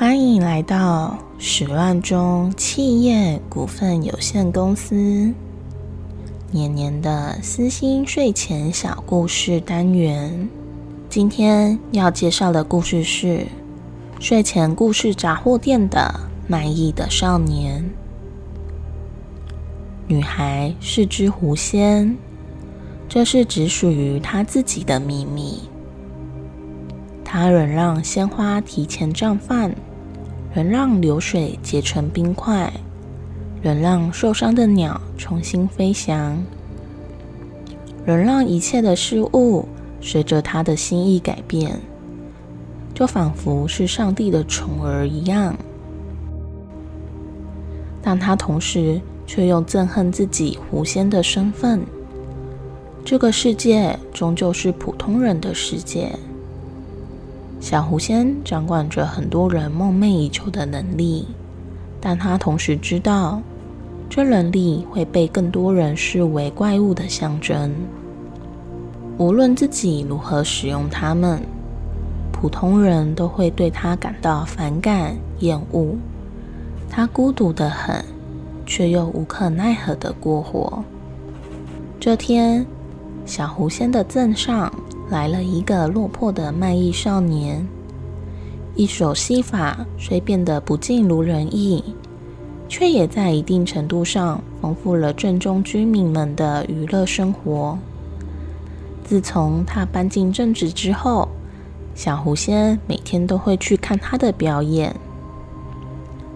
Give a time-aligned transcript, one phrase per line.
[0.00, 4.94] 欢迎来到十万中企业股份有限公司
[6.52, 10.48] 年年的私心睡前小故事单元。
[11.08, 13.44] 今天要介绍的故事是
[14.20, 16.14] 睡前故事杂货店的
[16.46, 17.84] 卖艺的少年。
[20.06, 22.16] 女孩是只狐仙，
[23.08, 25.58] 这是只属于她自己的秘密。
[27.24, 29.68] 她忍让鲜花提前绽放。
[30.58, 32.72] 能让流水结成冰块，
[33.62, 36.36] 能让受伤的鸟重新飞翔，
[38.04, 39.68] 能让一切的事物
[40.00, 41.78] 随着他的心意改变，
[42.92, 45.54] 就仿佛是上帝的宠儿一样。
[48.02, 51.86] 但他同时却又憎恨自己狐仙的身份。
[53.04, 56.10] 这个世界终究是普通人的世界。
[57.60, 61.26] 小狐仙掌管着很多人梦寐以求的能力，
[62.00, 63.42] 但他同时知道，
[64.08, 67.74] 这能力会被更多人视为怪物的象征。
[69.18, 71.42] 无论自己如何使用它们，
[72.32, 75.96] 普通人都会对他感到反感、厌恶。
[76.88, 78.04] 他孤独的很，
[78.64, 80.84] 却又无可奈何的过活。
[81.98, 82.64] 这天，
[83.26, 84.72] 小狐仙的镇上。
[85.10, 87.66] 来了一个落魄的卖艺少年，
[88.74, 91.82] 一手戏法虽变得不尽如人意，
[92.68, 97.78] 却也在一定程度上丰富了镇中居民们的娱乐生活。
[99.02, 101.28] 自从他搬进镇子之后，
[101.94, 104.94] 小狐仙每天都会去看他的表演。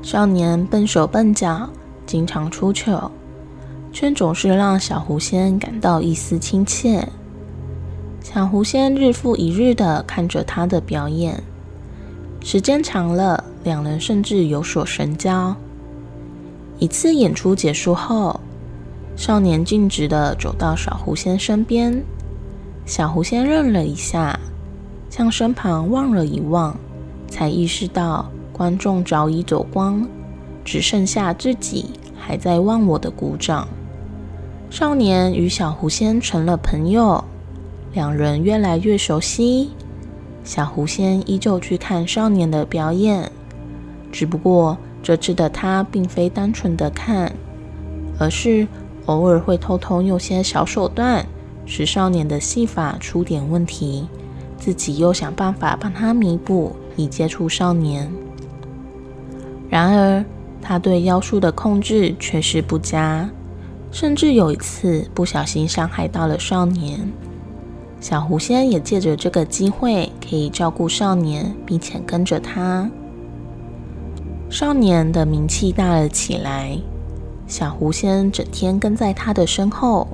[0.00, 1.68] 少年笨手笨脚，
[2.06, 3.10] 经常出糗，
[3.92, 7.06] 却总是让小狐仙感到一丝亲切。
[8.32, 11.42] 小狐仙日复一日的看着他的表演，
[12.40, 15.56] 时间长了，两人甚至有所神交。
[16.78, 18.38] 一次演出结束后，
[19.16, 22.04] 少年径直的走到小狐仙身边，
[22.86, 24.38] 小狐仙愣了一下，
[25.10, 26.78] 向身旁望了一望，
[27.28, 30.06] 才意识到观众早已走光，
[30.64, 33.66] 只剩下自己还在忘我的鼓掌。
[34.70, 37.24] 少年与小狐仙成了朋友。
[37.92, 39.70] 两人越来越熟悉，
[40.44, 43.30] 小狐仙依旧去看少年的表演，
[44.12, 47.32] 只不过这次的他并非单纯的看，
[48.18, 48.66] 而是
[49.06, 51.26] 偶尔会偷偷用些小手段，
[51.66, 54.06] 使少年的戏法出点问题，
[54.56, 58.08] 自己又想办法帮他弥补，以接触少年。
[59.68, 60.24] 然而，
[60.62, 63.28] 他对妖术的控制却是不佳，
[63.90, 67.00] 甚至有一次不小心伤害到了少年。
[68.00, 72.90] 小狐仙也借着这个机会，可以照顾少年，并且跟着他。
[74.48, 76.76] 少年的名气大了起来，
[77.46, 80.08] 小狐仙整天跟在他的身后，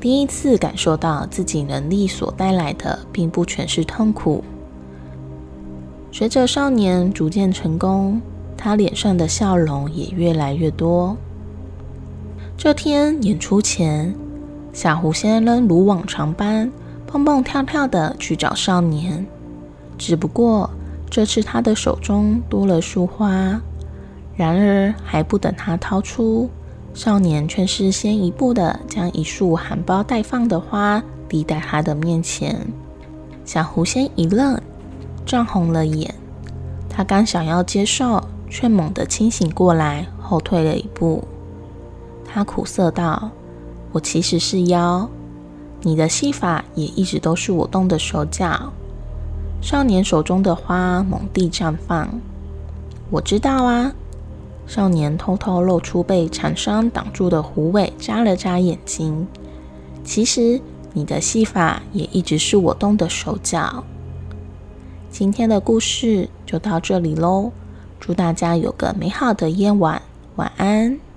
[0.00, 4.42] 第一次感受到自己能力所带来的，并不全是痛苦。
[6.10, 8.20] 随着少年逐渐成功，
[8.56, 11.16] 他脸上的笑容也越来越多。
[12.56, 14.14] 这天演出前，
[14.72, 16.70] 小狐仙仍如往常般。
[17.12, 19.26] 蹦蹦跳跳的去找少年，
[19.98, 20.70] 只不过
[21.10, 23.60] 这次他的手中多了束花。
[24.36, 26.48] 然而还不等他掏出，
[26.94, 32.56] 少年却是先一步的将一束含苞待放的花递在他的面前。
[33.44, 34.58] 小狐仙一愣，
[35.26, 36.14] 涨红了眼。
[36.88, 41.22] 他刚想要接受，却猛地清醒过来，后退了一步。
[42.24, 43.30] 他苦涩道
[43.92, 45.08] ：“我其实是妖。”
[45.82, 48.72] 你的戏法也一直都是我动的手脚。
[49.62, 52.08] 少年手中的花猛地绽放。
[53.10, 53.92] 我知道啊。
[54.66, 59.26] 少年偷偷露出被长衫挡住的狐尾，眨了眨眼睛。
[60.04, 60.60] 其实
[60.92, 63.82] 你的戏法也一直是我动的手脚。
[65.10, 67.50] 今天的故事就到这里喽。
[67.98, 70.00] 祝大家有个美好的夜晚，
[70.36, 71.09] 晚安。